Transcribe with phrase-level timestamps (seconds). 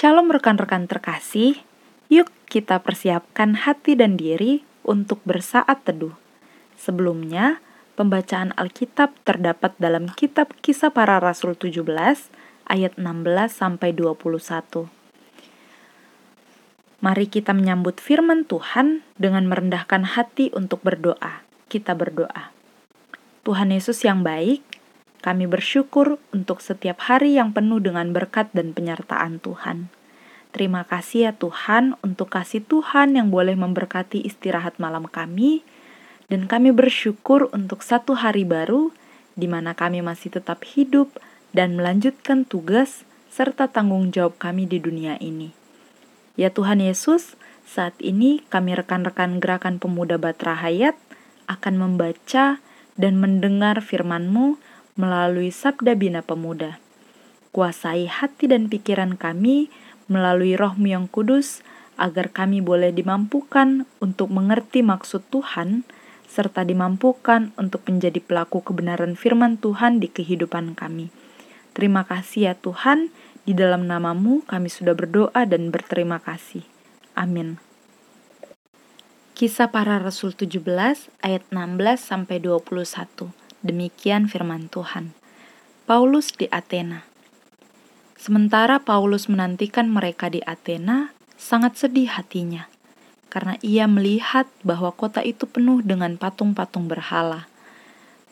[0.00, 1.60] Shalom rekan-rekan terkasih,
[2.08, 6.16] yuk kita persiapkan hati dan diri untuk bersaat teduh.
[6.72, 7.60] Sebelumnya,
[8.00, 11.84] pembacaan Alkitab terdapat dalam kitab Kisah Para Rasul 17
[12.64, 14.88] ayat 16 sampai 21.
[17.04, 21.44] Mari kita menyambut firman Tuhan dengan merendahkan hati untuk berdoa.
[21.68, 22.48] Kita berdoa.
[23.44, 24.64] Tuhan Yesus yang baik,
[25.20, 29.92] kami bersyukur untuk setiap hari yang penuh dengan berkat dan penyertaan Tuhan.
[30.50, 35.62] Terima kasih ya Tuhan untuk kasih Tuhan yang boleh memberkati istirahat malam kami,
[36.26, 38.90] dan kami bersyukur untuk satu hari baru
[39.38, 41.10] di mana kami masih tetap hidup
[41.54, 45.54] dan melanjutkan tugas serta tanggung jawab kami di dunia ini.
[46.34, 50.98] Ya Tuhan Yesus, saat ini kami rekan-rekan gerakan pemuda Batra Hayat
[51.46, 52.58] akan membaca
[52.98, 54.58] dan mendengar firman-Mu
[55.00, 56.76] melalui Sabda Bina Pemuda.
[57.56, 59.72] Kuasai hati dan pikiran kami
[60.12, 61.64] melalui rohmu yang kudus,
[61.96, 65.88] agar kami boleh dimampukan untuk mengerti maksud Tuhan,
[66.28, 71.08] serta dimampukan untuk menjadi pelaku kebenaran firman Tuhan di kehidupan kami.
[71.72, 73.08] Terima kasih ya Tuhan,
[73.48, 76.62] di dalam namamu kami sudah berdoa dan berterima kasih.
[77.16, 77.56] Amin.
[79.34, 80.60] Kisah para Rasul 17
[81.24, 83.39] ayat 16 sampai 21.
[83.60, 85.12] Demikian firman Tuhan.
[85.84, 87.04] Paulus di Athena.
[88.16, 92.72] Sementara Paulus menantikan mereka di Athena, sangat sedih hatinya
[93.30, 97.46] karena ia melihat bahwa kota itu penuh dengan patung-patung berhala.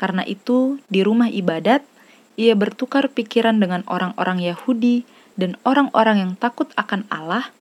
[0.00, 1.86] Karena itu, di rumah ibadat,
[2.34, 5.06] ia bertukar pikiran dengan orang-orang Yahudi
[5.38, 7.54] dan orang-orang yang takut akan Allah,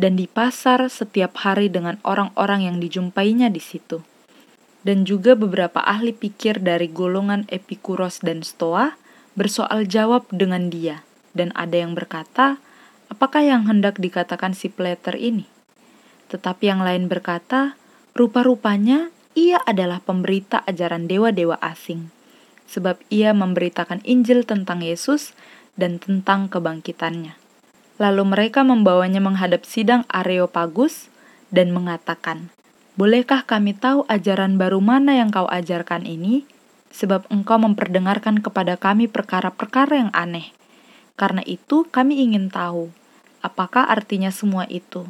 [0.00, 4.00] dan di pasar setiap hari dengan orang-orang yang dijumpainya di situ
[4.86, 8.94] dan juga beberapa ahli pikir dari golongan Epikuros dan Stoa
[9.38, 12.58] bersoal jawab dengan dia, dan ada yang berkata,
[13.06, 15.46] apakah yang hendak dikatakan si Plater ini?
[16.28, 17.78] Tetapi yang lain berkata,
[18.18, 22.10] rupa-rupanya ia adalah pemberita ajaran dewa-dewa asing,
[22.66, 25.32] sebab ia memberitakan Injil tentang Yesus
[25.78, 27.38] dan tentang kebangkitannya.
[28.02, 31.10] Lalu mereka membawanya menghadap sidang Areopagus
[31.54, 32.50] dan mengatakan,
[32.98, 36.42] Bolehkah kami tahu ajaran baru mana yang kau ajarkan ini?
[36.90, 40.50] Sebab engkau memperdengarkan kepada kami perkara-perkara yang aneh.
[41.14, 42.90] Karena itu kami ingin tahu,
[43.38, 45.06] apakah artinya semua itu.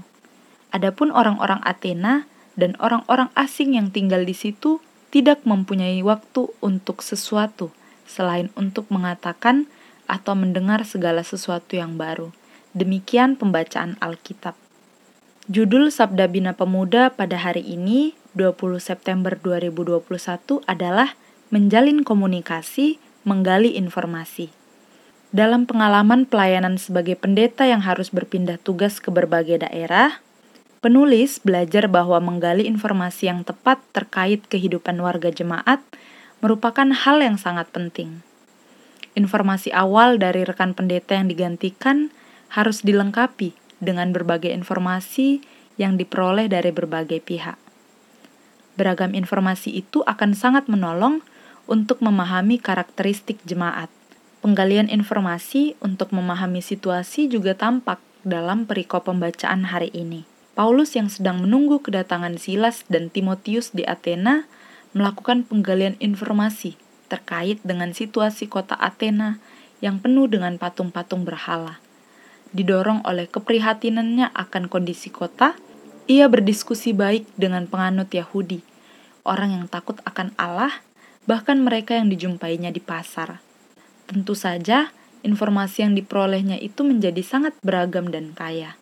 [0.68, 2.28] Adapun orang-orang Athena
[2.60, 7.72] dan orang-orang asing yang tinggal di situ tidak mempunyai waktu untuk sesuatu
[8.04, 9.64] selain untuk mengatakan
[10.04, 12.36] atau mendengar segala sesuatu yang baru.
[12.76, 14.67] Demikian pembacaan Alkitab.
[15.48, 20.04] Judul Sabda Bina Pemuda pada hari ini, 20 September 2021
[20.68, 21.16] adalah
[21.48, 24.52] Menjalin Komunikasi, Menggali Informasi.
[25.32, 30.20] Dalam pengalaman pelayanan sebagai pendeta yang harus berpindah tugas ke berbagai daerah,
[30.84, 35.80] penulis belajar bahwa menggali informasi yang tepat terkait kehidupan warga jemaat
[36.44, 38.20] merupakan hal yang sangat penting.
[39.16, 42.12] Informasi awal dari rekan pendeta yang digantikan
[42.52, 45.42] harus dilengkapi dengan berbagai informasi
[45.78, 47.56] yang diperoleh dari berbagai pihak.
[48.78, 51.22] Beragam informasi itu akan sangat menolong
[51.66, 53.90] untuk memahami karakteristik jemaat.
[54.38, 60.22] Penggalian informasi untuk memahami situasi juga tampak dalam perikop pembacaan hari ini.
[60.54, 64.46] Paulus yang sedang menunggu kedatangan Silas dan Timotius di Athena
[64.94, 66.74] melakukan penggalian informasi
[67.06, 69.38] terkait dengan situasi kota Athena
[69.78, 71.78] yang penuh dengan patung-patung berhala
[72.52, 75.56] didorong oleh keprihatinannya akan kondisi kota,
[76.08, 78.64] ia berdiskusi baik dengan penganut Yahudi,
[79.28, 80.72] orang yang takut akan Allah,
[81.28, 83.44] bahkan mereka yang dijumpainya di pasar.
[84.08, 84.88] Tentu saja,
[85.20, 88.80] informasi yang diperolehnya itu menjadi sangat beragam dan kaya.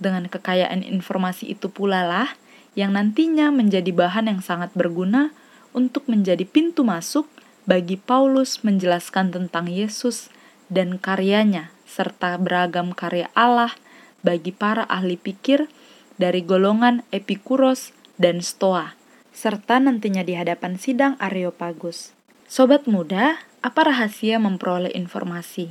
[0.00, 2.32] Dengan kekayaan informasi itu pula lah
[2.76, 5.32] yang nantinya menjadi bahan yang sangat berguna
[5.76, 7.28] untuk menjadi pintu masuk
[7.68, 10.32] bagi Paulus menjelaskan tentang Yesus
[10.72, 13.72] dan karyanya serta beragam karya Allah
[14.26, 15.70] bagi para ahli pikir
[16.18, 18.98] dari golongan Epikuros dan Stoa,
[19.30, 22.10] serta nantinya di hadapan sidang Areopagus.
[22.50, 25.70] Sobat muda, apa rahasia memperoleh informasi?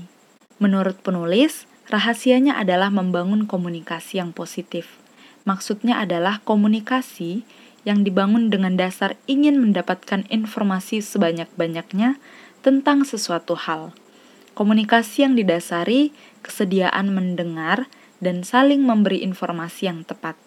[0.64, 4.96] Menurut penulis, rahasianya adalah membangun komunikasi yang positif.
[5.44, 7.44] Maksudnya adalah komunikasi
[7.86, 12.18] yang dibangun dengan dasar ingin mendapatkan informasi sebanyak-banyaknya
[12.66, 13.94] tentang sesuatu hal
[14.56, 17.92] komunikasi yang didasari kesediaan mendengar
[18.24, 20.40] dan saling memberi informasi yang tepat.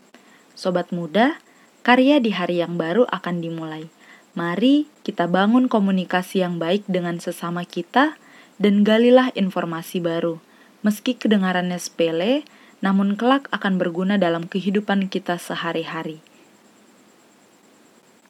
[0.56, 1.38] Sobat muda,
[1.86, 3.86] karya di hari yang baru akan dimulai.
[4.34, 8.18] Mari kita bangun komunikasi yang baik dengan sesama kita
[8.58, 10.42] dan galilah informasi baru.
[10.78, 12.46] meski kedengarannya sepele,
[12.78, 16.22] namun kelak akan berguna dalam kehidupan kita sehari-hari.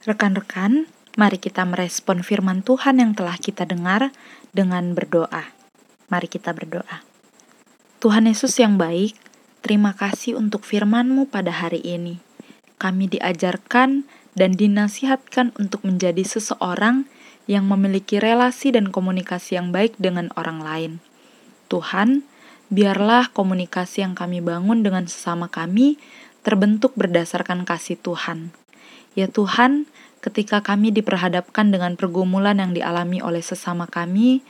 [0.08, 0.88] Rekan-rekan,
[1.20, 4.16] mari kita merespon firman Tuhan yang telah kita dengar
[4.56, 5.57] dengan berdoa.
[6.08, 7.04] Mari kita berdoa.
[8.00, 9.16] Tuhan Yesus yang baik,
[9.60, 12.20] terima kasih untuk firman-Mu pada hari ini.
[12.80, 17.04] Kami diajarkan dan dinasihatkan untuk menjadi seseorang
[17.50, 20.92] yang memiliki relasi dan komunikasi yang baik dengan orang lain.
[21.68, 22.24] Tuhan,
[22.72, 26.00] biarlah komunikasi yang kami bangun dengan sesama kami
[26.40, 28.52] terbentuk berdasarkan kasih Tuhan.
[29.12, 29.90] Ya Tuhan,
[30.22, 34.44] ketika kami diperhadapkan dengan pergumulan yang dialami oleh sesama kami,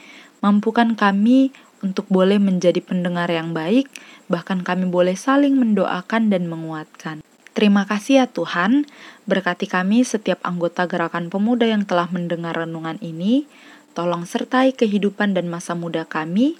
[0.45, 1.51] mampukan kami
[1.83, 3.87] untuk boleh menjadi pendengar yang baik,
[4.27, 7.23] bahkan kami boleh saling mendoakan dan menguatkan.
[7.55, 8.87] Terima kasih ya Tuhan,
[9.27, 13.51] berkati kami setiap anggota gerakan pemuda yang telah mendengar renungan ini,
[13.99, 16.55] tolong sertai kehidupan dan masa muda kami,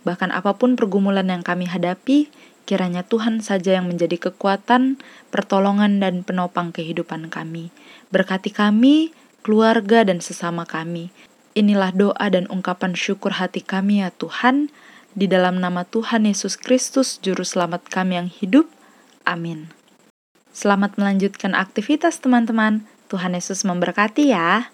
[0.00, 2.32] bahkan apa pun pergumulan yang kami hadapi,
[2.64, 4.96] kiranya Tuhan saja yang menjadi kekuatan,
[5.28, 7.68] pertolongan, dan penopang kehidupan kami.
[8.08, 9.12] Berkati kami,
[9.44, 11.12] keluarga, dan sesama kami.
[11.58, 14.70] Inilah doa dan ungkapan syukur hati kami ya Tuhan,
[15.18, 18.70] di dalam nama Tuhan Yesus Kristus, Juru Selamat kami yang hidup.
[19.26, 19.74] Amin.
[20.54, 22.86] Selamat melanjutkan aktivitas teman-teman.
[23.10, 24.70] Tuhan Yesus memberkati ya.